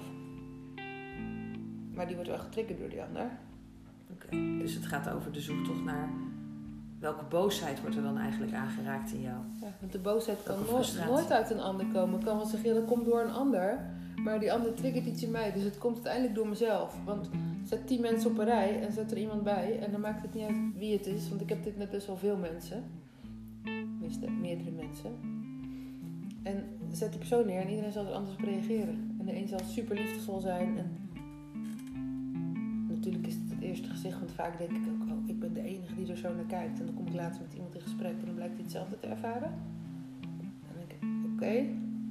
[1.96, 3.30] Maar die wordt wel getriggerd door die ander.
[4.12, 6.09] Oké, dus het gaat over de zoektocht naar
[6.98, 9.37] welke boosheid wordt er dan eigenlijk aangeraakt in jou?
[9.61, 12.18] Ja, want de boosheid kan nooit, nooit uit een ander komen.
[12.18, 13.94] Ik kan wel zeggen, ja, dat komt door een ander.
[14.16, 15.52] Maar die ander triggert iets in mij.
[15.52, 16.96] Dus het komt uiteindelijk door mezelf.
[17.04, 17.30] Want
[17.64, 19.78] zet tien mensen op een rij en zet er iemand bij.
[19.78, 21.28] En dan maakt het niet uit wie het is.
[21.28, 22.85] Want ik heb dit met best wel veel mensen.
[23.62, 25.11] Tenminste, meerdere mensen.
[26.42, 29.16] En zet die persoon neer en iedereen zal er anders op reageren.
[29.18, 30.78] En de een zal super liefdevol zijn.
[30.78, 31.06] En
[33.07, 34.19] natuurlijk is het het eerste gezicht.
[34.19, 36.79] Want vaak denk ik ook, oh, ik ben de enige die er zo naar kijkt.
[36.79, 39.07] En dan kom ik later met iemand in gesprek en dan blijkt hij hetzelfde te
[39.07, 39.53] ervaren.
[40.21, 41.55] Dan denk ik, oké.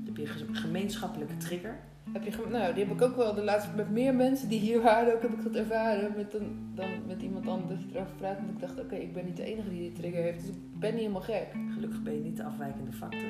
[0.05, 1.79] Heb je een gemeenschappelijke trigger.
[2.13, 4.81] Heb je nou, die heb ik ook wel de laatste met meer mensen die hier
[4.81, 5.13] waren.
[5.13, 8.37] Ook heb ik dat ervaren met een, dan met iemand anders erover praat.
[8.37, 10.39] Want ik dacht, oké, ik ben niet de enige die die trigger heeft.
[10.39, 11.47] Dus ik ben niet helemaal gek.
[11.73, 13.29] Gelukkig ben je niet de afwijkende factor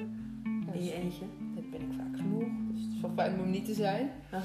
[0.75, 1.25] in je dus eentje.
[1.55, 2.49] dat ben ik vaak genoeg.
[2.71, 4.09] Dus het is wel fijn om niet te zijn.
[4.31, 4.41] En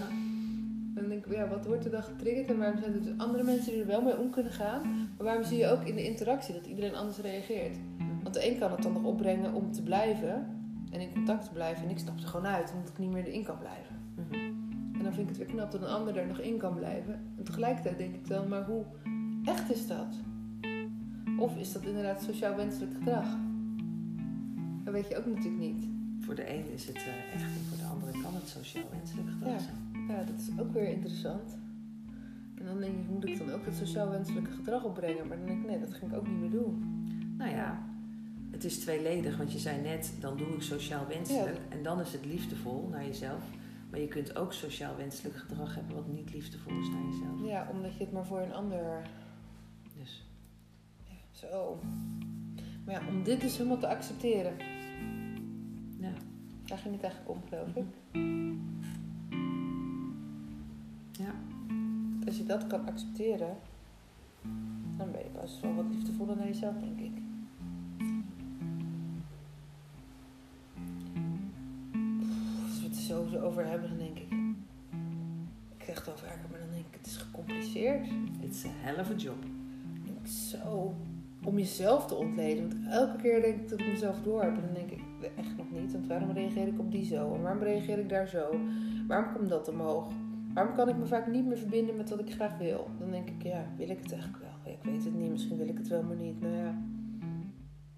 [1.00, 2.48] dan denk ik, ja, wat wordt er dan getriggerd?
[2.48, 4.82] En waarom zijn er dus andere mensen die er wel mee om kunnen gaan?
[5.16, 7.76] Maar waarom zie je ook in de interactie dat iedereen anders reageert?
[8.22, 10.46] Want de een kan het dan nog opbrengen om te blijven
[10.90, 11.84] en in contact te blijven.
[11.84, 13.96] En ik stap er gewoon uit omdat ik niet meer erin kan blijven.
[14.14, 14.34] Mhm.
[14.98, 17.20] En dan vind ik het weer knap dat een ander er nog in kan blijven.
[17.36, 18.84] En tegelijkertijd denk ik dan, maar hoe
[19.44, 20.14] echt is dat?
[21.38, 23.26] Of is dat inderdaad sociaal wenselijk gedrag?
[24.84, 25.88] Dat weet je ook natuurlijk niet.
[26.20, 29.28] Voor de een is het eh, echt en voor de andere kan het sociaal wenselijk
[29.30, 29.69] gedrag Ja.
[30.60, 31.58] Ook weer interessant.
[32.54, 35.28] En dan denk ik, moet ik dan ook het sociaal wenselijke gedrag opbrengen?
[35.28, 37.04] Maar dan denk ik, nee, dat ging ik ook niet meer doen.
[37.38, 37.82] Nou ja,
[38.50, 41.58] het is tweeledig, want je zei net, dan doe ik sociaal wenselijk.
[41.68, 43.42] En dan is het liefdevol naar jezelf.
[43.90, 47.44] Maar je kunt ook sociaal wenselijk gedrag hebben wat niet liefdevol is naar jezelf.
[47.44, 49.02] Ja, omdat je het maar voor een ander...
[49.98, 50.26] Dus
[51.04, 51.80] Ja, zo.
[52.84, 54.52] Maar ja, om dit dus helemaal te accepteren.
[56.00, 56.12] ja,
[56.64, 57.84] Daar ging het eigenlijk om, geloof ik.
[61.20, 61.34] Ja.
[62.26, 63.56] Als je dat kan accepteren,
[64.96, 67.22] dan ben je pas wel wat liefdevoller naar jezelf, denk ik.
[72.66, 74.32] Als we het er sowieso over hebben, dan denk ik.
[75.76, 78.08] Ik zeg het vaker, maar dan denk ik, het is gecompliceerd.
[78.40, 79.44] It's a hell of a job.
[80.04, 80.94] Ik zo
[81.44, 82.68] om jezelf te ontleden.
[82.68, 84.54] Want elke keer denk ik dat ik mezelf door heb.
[84.56, 85.00] En dan denk ik,
[85.36, 85.92] echt nog niet.
[85.92, 87.34] Want waarom reageer ik op die zo?
[87.34, 88.60] En waarom reageer ik daar zo?
[89.06, 90.12] Waarom komt dat omhoog?
[90.54, 92.90] Waarom kan ik me vaak niet meer verbinden met wat ik graag wil?
[92.98, 94.72] Dan denk ik, ja, wil ik het eigenlijk wel?
[94.72, 95.30] Ik weet het niet.
[95.30, 96.40] Misschien wil ik het wel, maar niet.
[96.40, 96.74] Nou ja.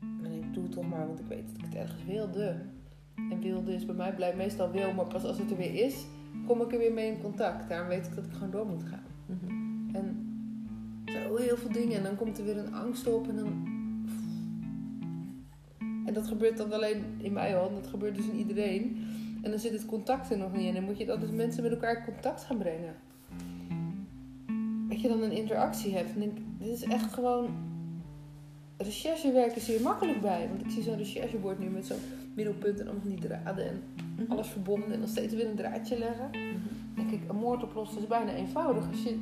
[0.01, 1.07] Dan denk ik, doe het toch maar.
[1.07, 2.57] Want ik weet dat ik het ergens wilde.
[3.31, 4.93] En wilde is bij mij blijft meestal wil.
[4.93, 6.07] Maar pas als het er weer is,
[6.47, 7.69] kom ik er weer mee in contact.
[7.69, 9.05] Daarom weet ik dat ik gewoon door moet gaan.
[9.27, 9.97] Mhm.
[9.97, 10.27] En
[11.05, 11.97] zo heel veel dingen.
[11.97, 13.29] En dan komt er weer een angst op.
[13.29, 13.71] En dan...
[16.07, 18.97] En dat gebeurt dan alleen in mij al, dat gebeurt dus in iedereen.
[19.43, 20.77] En dan zit het contact er nog niet in.
[20.77, 22.95] En moet je dat dus mensen met elkaar in contact gaan brengen.
[24.89, 26.15] Dat je dan een interactie hebt.
[26.15, 27.71] En denk, dit is echt gewoon.
[28.77, 30.49] Recherchewerk is hier makkelijk bij.
[30.49, 32.01] Want ik zie zo'n recherchebord nu met zo'n
[32.35, 33.83] middelpunt en allemaal die draden en
[34.29, 36.29] alles verbonden en dan steeds weer een draadje leggen.
[36.31, 36.95] Mhm.
[36.95, 39.19] denk ik, een moord oplossen is bijna eenvoudig als je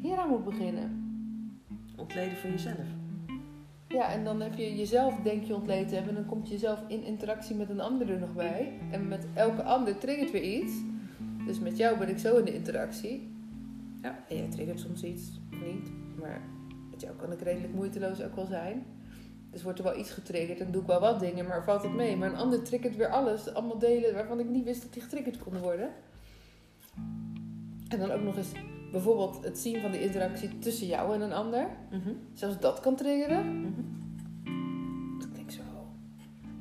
[0.00, 1.04] hier aan moet beginnen.
[1.96, 3.05] Ontleden voor jezelf.
[3.96, 6.08] Ja, en dan heb je jezelf, denk je, ontleed hebben.
[6.08, 8.72] En dan komt je jezelf in interactie met een ander er nog bij.
[8.90, 10.72] En met elke ander triggert weer iets.
[11.46, 13.28] Dus met jou ben ik zo in de interactie.
[14.02, 14.18] Ja.
[14.28, 15.90] En jij triggert soms iets, of niet.
[16.20, 16.40] Maar
[16.90, 18.84] met jou kan ik redelijk moeiteloos ook wel zijn.
[19.50, 21.94] Dus wordt er wel iets getriggerd en doe ik wel wat dingen, maar valt het
[21.94, 22.16] mee.
[22.16, 23.54] Maar een ander triggert weer alles.
[23.54, 25.90] Allemaal delen waarvan ik niet wist dat die getriggerd konden worden.
[27.88, 28.52] En dan ook nog eens
[28.96, 31.68] bijvoorbeeld het zien van de interactie tussen jou en een ander.
[31.90, 32.10] Mhm.
[32.32, 33.60] Zelfs dat kan triggeren.
[33.60, 33.80] Mhm.
[35.20, 35.60] Ik denk zo.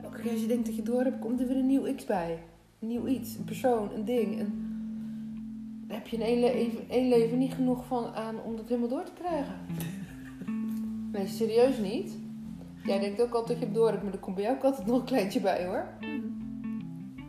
[0.03, 2.05] Elke keer als je denkt dat je door hebt, komt er weer een nieuw X
[2.05, 2.43] bij.
[2.79, 4.39] Een nieuw iets, een persoon, een ding.
[4.39, 4.47] En
[5.87, 8.89] daar heb je in één leven, één leven niet genoeg van aan om dat helemaal
[8.89, 9.55] door te krijgen.
[11.11, 12.17] Nee, serieus niet.
[12.85, 14.63] Jij denkt ook altijd dat je het door hebt, maar er komt bij jou ook
[14.63, 15.87] altijd nog een kleintje bij hoor.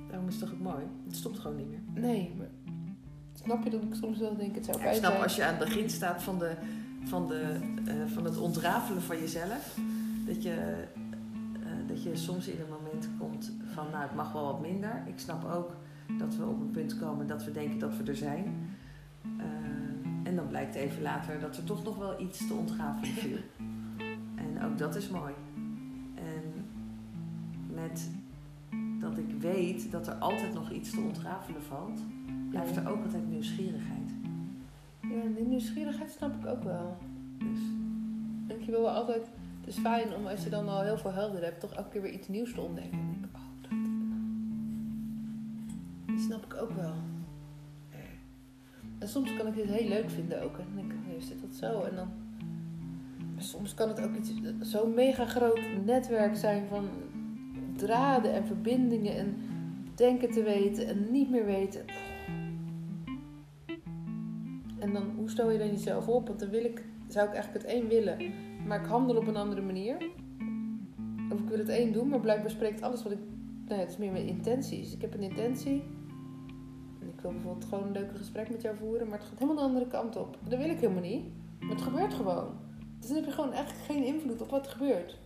[0.08, 0.84] Daarom is het toch ook mooi.
[1.06, 2.02] Het stopt gewoon niet meer.
[2.02, 2.48] Nee, maar
[3.46, 5.22] snap je dat ik soms wel denk, het zou Ja, bij ik snap zijn.
[5.22, 6.52] als je aan het begin staat van, de,
[7.04, 9.78] van, de, eh, van het ontrafelen van jezelf,
[10.26, 10.84] dat je,
[11.62, 15.02] eh, dat je soms in een moment komt van, nou, het mag wel wat minder.
[15.06, 15.76] Ik snap ook
[16.18, 18.68] dat we op een punt komen dat we denken dat we er zijn.
[19.22, 23.38] Eh, en dan blijkt even later dat er toch nog wel iets te ontrafelen viel.
[24.36, 25.32] En ook dat is mooi.
[26.14, 26.64] En
[27.74, 28.10] met
[29.08, 32.00] dat ik weet dat er altijd nog iets te ontrafelen valt,
[32.50, 34.14] blijft er ook altijd nieuwsgierigheid.
[35.00, 36.96] Ja, die nieuwsgierigheid snap ik ook wel.
[37.38, 37.60] Dus
[38.48, 39.30] En je wil wel altijd...
[39.60, 42.02] Het is fijn om als je dan al heel veel helder hebt, toch elke keer
[42.02, 42.98] weer iets nieuws te ontdekken.
[42.98, 43.70] En denk ik, oh, dat...
[46.06, 46.94] Die snap ik ook wel.
[48.98, 50.58] En soms kan ik dit heel leuk vinden ook.
[50.58, 51.82] En dan denk ik, oh, zit dat zo?
[51.82, 52.08] En dan...
[53.34, 56.88] Maar soms kan het ook iets, zo'n mega groot netwerk zijn van
[57.76, 59.36] draden en verbindingen en
[59.94, 61.84] denken te weten en niet meer weten.
[64.78, 66.26] En dan, hoe stel je dan jezelf op?
[66.26, 68.32] Want dan wil ik, zou ik eigenlijk het een willen,
[68.66, 69.96] maar ik handel op een andere manier.
[71.32, 73.18] Of ik wil het één doen, maar blijkbaar spreekt alles wat ik.
[73.64, 74.94] Nou ja, het is meer mijn intenties.
[74.94, 75.82] Ik heb een intentie.
[77.00, 79.62] En ik wil bijvoorbeeld gewoon een leuke gesprek met jou voeren, maar het gaat helemaal
[79.62, 80.38] de andere kant op.
[80.48, 81.24] Dat wil ik helemaal niet.
[81.60, 82.48] Maar het gebeurt gewoon.
[82.98, 85.18] Dus dan heb je gewoon eigenlijk geen invloed op wat er gebeurt.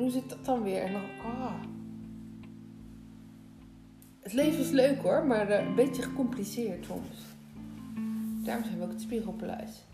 [0.00, 0.82] Hoe zit dat dan weer?
[0.82, 1.54] En dan, ah.
[4.20, 7.16] Het leven is leuk hoor, maar eh, een beetje gecompliceerd soms.
[8.44, 9.84] Daarom zijn we ook het Spiegelpaleis.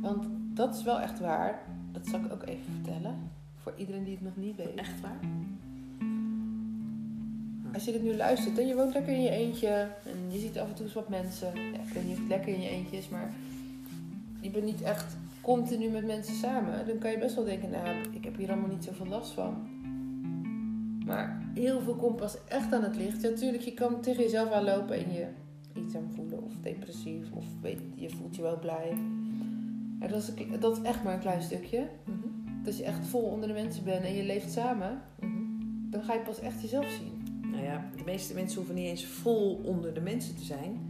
[0.00, 1.62] Want dat is wel echt waar.
[1.92, 3.30] Dat zal ik ook even vertellen.
[3.62, 4.74] Voor iedereen die het nog niet weet.
[4.74, 5.18] echt waar?
[7.72, 9.68] Als je dit nu luistert en je woont lekker in je eentje
[10.04, 11.54] en je ziet af en toe eens wat mensen.
[11.54, 13.32] Ja, ik weet niet of het lekker in je eentje is, maar
[14.40, 16.86] je bent niet echt continu met mensen samen.
[16.86, 19.68] Dan kan je best wel denken, nou, ik heb hier allemaal niet zoveel last van.
[21.06, 23.22] Maar heel veel komt pas echt aan het licht.
[23.22, 25.26] Ja, natuurlijk, je kan tegen jezelf aanlopen en je
[25.74, 28.92] eenzaam voelen of depressief of weet, je voelt je wel blij.
[29.98, 31.88] Maar dat is, dat is echt maar een klein stukje.
[32.04, 32.18] Mhm.
[32.64, 35.38] Dat je echt vol onder de mensen bent en je leeft samen, Mhm.
[35.90, 37.40] dan ga je pas echt jezelf zien.
[37.50, 40.89] Nou ja, de meeste mensen hoeven niet eens vol onder de mensen te zijn.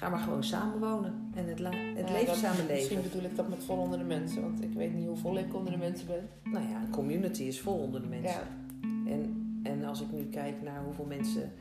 [0.00, 2.74] Ga maar gewoon samenwonen en het, het Ja, leven dat- samen leven.
[2.74, 5.38] Misschien bedoel ik dat met vol onder de mensen, want ik weet niet hoe vol
[5.38, 6.28] ik onder de mensen ben.
[6.52, 8.40] Nou ja, een community is vol onder de mensen.
[8.40, 11.52] Ja, En, en als ik nu kijk naar hoeveel mensen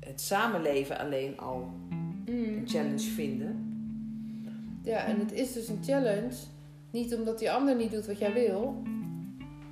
[0.00, 1.70] het samenleven alleen al
[2.24, 2.66] een Mm.
[2.68, 3.56] challenge vinden.
[4.82, 6.34] ja, en het is dus een challenge.
[6.90, 8.82] Niet omdat die ander niet doet wat jij wil,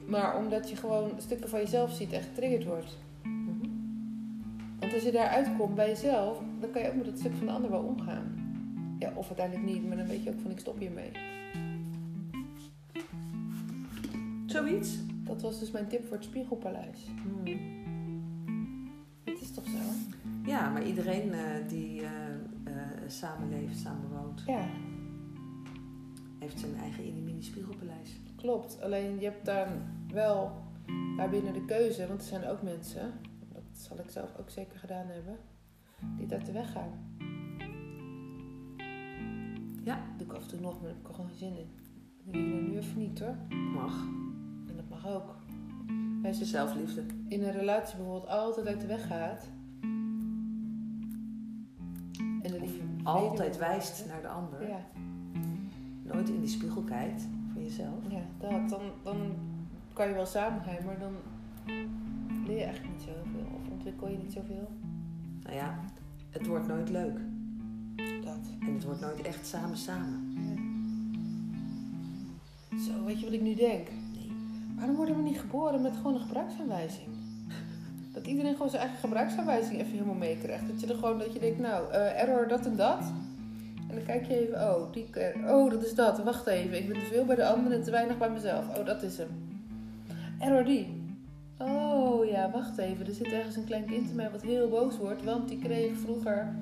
[0.07, 2.97] maar omdat je gewoon stukken van jezelf ziet en getriggerd wordt.
[4.95, 7.53] Als je daaruit komt bij jezelf, dan kan je ook met dat stuk van de
[7.53, 8.35] ander wel omgaan.
[8.99, 11.11] Ja, of uiteindelijk niet, maar dan weet je ook van ik stop hiermee.
[14.47, 14.99] Zoiets?
[15.25, 17.07] Dat was dus mijn tip voor het Spiegelpaleis.
[17.23, 17.55] Hmm.
[19.25, 19.79] Het is toch zo?
[20.45, 22.09] Ja, maar iedereen eh, die eh,
[22.65, 22.73] eh,
[23.07, 24.67] samenleeft, samenwoont, Ja,
[26.39, 28.21] heeft zijn eigen mini spiegelpaleis.
[28.37, 28.83] klopt.
[28.83, 29.69] Alleen je hebt daar
[30.13, 30.53] wel
[31.17, 33.13] daarbinnen de keuze, want er zijn ook mensen,
[33.75, 35.39] dat zal ik zelf ook zeker gedaan hebben,
[36.17, 37.17] die daar te weg gaan.
[39.85, 39.99] Ja.
[40.17, 41.71] Doe ik af en toe nog, maar daar heb ik er gewoon geen zin in.
[42.25, 43.37] Denk, nu even niet hoor.
[43.75, 44.03] Mag.
[44.69, 45.37] En dat mag ook.
[46.25, 47.05] Als je Zelfliefde.
[47.29, 49.51] in een relatie bijvoorbeeld altijd uit de weg gaat.
[52.43, 54.69] En de liefde altijd wijst naar de ander.
[54.69, 54.81] Ja.
[56.03, 57.99] nooit in die spiegel kijkt van jezelf.
[58.09, 58.69] Ja, dat.
[58.69, 59.37] Dan, dan
[59.93, 61.15] kan je wel samen zijn, maar dan
[62.47, 63.47] leer je eigenlijk niet zoveel.
[63.57, 64.69] Of ontwikkel je niet zoveel.
[65.43, 65.79] Nou ja,
[66.31, 67.19] het wordt nooit leuk.
[68.25, 68.39] Dat.
[68.61, 70.33] En het wordt nooit echt samen samen.
[72.87, 73.89] Zo, weet je wat ik nu denk?
[74.15, 74.33] Nee.
[74.77, 77.07] Waarom worden we niet geboren met gewoon een gebruiksaanwijzing?
[78.13, 80.69] Dat iedereen gewoon zijn eigen gebruiksaanwijzing even helemaal meekrijgt.
[80.69, 83.13] Dat je er gewoon, dat je denkt, nou, eh, error dat en dat.
[83.89, 86.23] En dan kijk je even, oh, die, keer- oh, dat is dat.
[86.23, 88.79] Wacht even, ik ben te veel bij de anderen en te weinig bij mezelf.
[88.79, 89.29] Oh, dat is hem.
[90.39, 91.03] Error die.
[91.59, 91.94] Oh
[92.35, 93.07] ja, wacht even.
[93.07, 95.99] Er zit ergens een klein kind in mij wat heel boos wordt, want die kreeg
[95.99, 96.55] vroeger,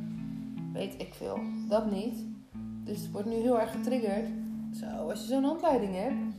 [0.73, 2.25] weet ik veel, dat niet.
[2.85, 4.29] Dus het wordt nu heel erg getriggerd.
[4.81, 6.35] Zo, als je zo'n handleiding hebt,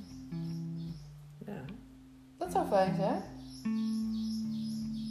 [1.45, 1.61] Ja.
[2.37, 3.21] dat zou fijn zijn.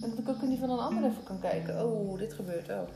[0.03, 1.85] En dat ik ook in die van een ander even kan kijken.
[1.85, 2.69] Oh, dit gebeurt.
[2.69, 2.89] Oh,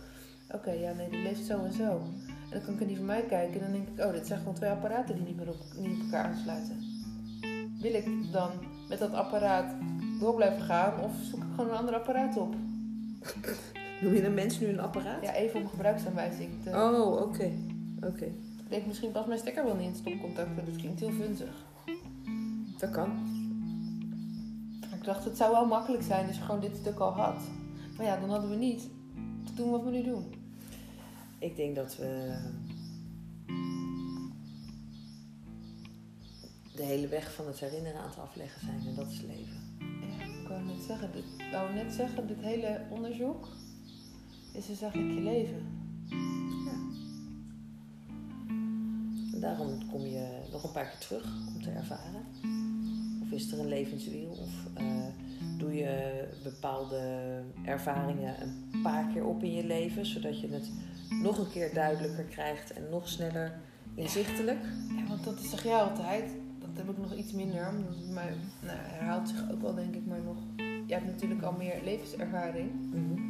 [0.55, 2.01] oké, ja, nee, die leeft zo en zo.
[2.27, 4.27] En dan kan ik in die van mij kijken en dan denk ik, oh, dit
[4.27, 6.77] zijn gewoon twee apparaten die niet meer op, niet op elkaar aansluiten.
[7.81, 8.51] Wil ik dan
[8.89, 9.75] met dat apparaat
[10.19, 12.55] door blijven gaan of zoek ik gewoon een ander apparaat op?
[14.03, 15.23] Noem je een mens nu een apparaat?
[15.23, 16.71] Ja, even om gebruiksaanwijzing te...
[16.71, 17.53] Oh, oké.
[18.03, 18.25] Oké.
[18.25, 21.65] Ik denk, misschien past mijn stekker wel niet in het stopcontact, het klinkt heel vunzig.
[22.79, 23.11] Dat kan.
[24.95, 27.41] Ik dacht, het zou wel makkelijk zijn als je gewoon dit stuk al had.
[27.97, 28.89] Maar ja, dan hadden we niet
[29.45, 30.35] te doen wat we nu doen.
[31.39, 32.39] Ik denk dat we
[36.75, 39.66] de hele weg van het herinneren aan het afleggen zijn en dat is leven.
[40.49, 43.49] Ja, ik wou net zeggen, dit, wou net zeggen, dit hele onderzoek
[44.53, 45.67] is dus eigenlijk je leven.
[49.35, 52.27] En daarom kom je nog een paar keer terug om te ervaren.
[53.23, 54.31] Of is er een levenswiel?
[54.31, 55.07] Of eh,
[55.59, 60.71] doe je bepaalde ervaringen een paar keer op in je leven, zodat je het
[61.23, 63.59] nog een keer duidelijker krijgt en nog sneller
[63.95, 64.65] inzichtelijk?
[64.97, 66.31] Ja, want dat zeg jij altijd.
[66.77, 67.69] Dat heb ik nog iets minder.
[67.69, 68.31] Omdat het mij,
[68.63, 70.37] nou, herhaalt zich ook wel, denk ik, maar nog.
[70.87, 72.71] Je hebt natuurlijk al meer levenservaring.
[72.91, 73.23] Mhm.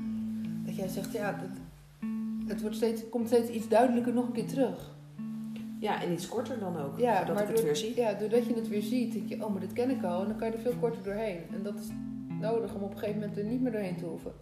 [0.67, 1.49] Dat jij zegt, ja, dat,
[2.49, 4.95] het wordt steeds, komt steeds iets duidelijker nog een keer terug.
[5.81, 7.97] Ja, en iets korter dan ook, Ja, zodat maar ik het door- weer zie.
[7.97, 10.21] Ja, doordat je het weer ziet, denk je, oh, maar dit ken ik al.
[10.23, 11.39] En dan kan je er veel korter doorheen.
[11.55, 11.89] En dat is
[12.41, 14.33] nodig om op een gegeven moment er niet meer doorheen te hoeven.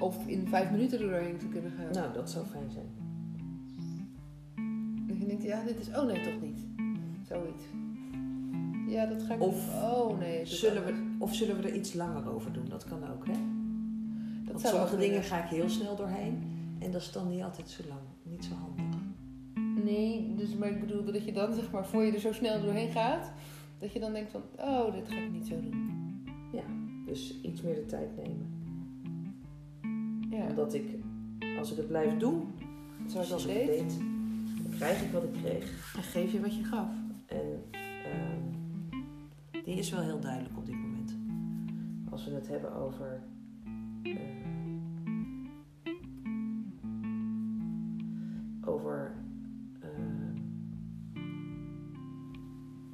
[0.00, 1.92] Of in vijf minuten er doorheen te kunnen gaan.
[1.92, 2.86] Nou, dat zou fijn zijn.
[5.06, 6.58] Dat je denkt, ja, dit is, oh nee, toch niet.
[7.28, 7.62] Zoiets.
[8.88, 9.82] Ja, dat ga ik Of doen.
[9.82, 10.46] Oh nee.
[10.46, 10.96] Zullen anders.
[10.98, 12.68] we, of zullen we er iets langer over doen?
[12.68, 13.32] Dat kan ook, hè?
[13.32, 16.42] Dat Want zou sommige dingen ga ik heel snel doorheen.
[16.78, 18.00] En dat is dan niet altijd zo lang.
[18.22, 19.00] Niet zo handig.
[19.84, 22.60] Nee, dus maar ik bedoel dat je dan, zeg maar, voor je er zo snel
[22.60, 23.32] doorheen gaat,
[23.78, 25.96] dat je dan denkt van, oh, dit ga ik niet zo doen.
[27.06, 28.54] Dus iets meer de tijd nemen.
[30.30, 30.84] Ja, Omdat ik,
[31.58, 32.54] als ik het blijf doen,
[33.06, 33.78] zoals zoals dat ik het deed.
[33.78, 33.98] deed,
[34.62, 35.94] dan krijg ik wat ik kreeg.
[35.96, 36.88] En geef je wat je gaf.
[37.26, 38.42] En ehm,
[39.64, 41.16] die is wel heel duidelijk op dit moment.
[42.10, 43.22] Als we het hebben over.
[44.02, 44.44] eh,
[48.64, 49.12] over
[49.80, 49.90] eh,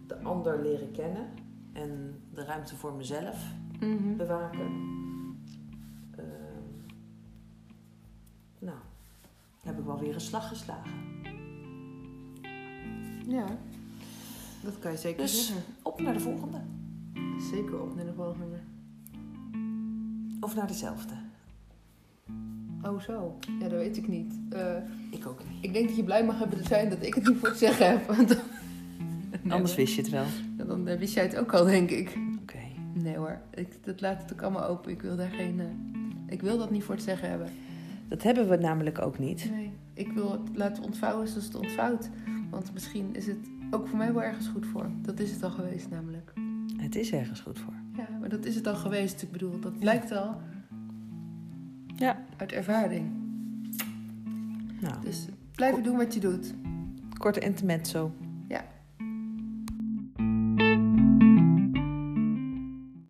[0.06, 1.26] de ander leren kennen
[1.72, 3.52] en de ruimte voor mezelf
[4.16, 4.70] bewaken.
[6.16, 6.92] Ehm,
[8.58, 8.78] nou,
[9.62, 10.92] heb ik wel weer een slag geslagen.
[13.26, 13.46] Ja,
[14.64, 15.64] dat kan je zeker Dus- zeggen.
[15.82, 16.58] Op naar de volgende.
[17.50, 18.56] Zeker op naar de volgende.
[20.40, 21.14] Of naar dezelfde.
[22.82, 24.34] Oh zo, ja, dat weet ik niet.
[24.50, 24.76] Eh,
[25.10, 25.64] Ik ook niet.
[25.64, 27.90] ik denk dat je blij mag hebben zijn dat ik het niet voor het zeggen
[27.90, 28.06] heb.
[28.06, 28.38] Want.
[29.48, 30.24] Anders wist je het wel.
[30.56, 32.18] Dan, dan eh, wist jij het ook al, denk ik.
[32.42, 32.58] Oké.
[32.94, 34.90] Nee hoor, ik, dat laat het ook allemaal open.
[34.90, 35.60] Ik wil daar geen...
[35.60, 35.66] eh,
[36.26, 37.48] ik wil dat niet voor het zeggen hebben.
[38.08, 39.50] Dat hebben we namelijk ook niet.
[39.50, 42.10] Nee, ik wil het laten ontvouwen zoals het ontvouwt.
[42.50, 44.90] Want misschien is het ook voor mij wel ergens goed voor.
[45.02, 46.32] Dat is het al geweest namelijk.
[46.76, 47.74] Het is ergens goed voor.
[47.96, 49.22] Ja, maar dat is het al geweest.
[49.22, 50.40] Ik bedoel, dat blijkt al
[51.96, 52.24] Ja.
[52.36, 53.10] uit ervaring.
[54.80, 56.54] Nou, Dus blijf doen wat je doet.
[57.18, 58.12] korte intermezzo.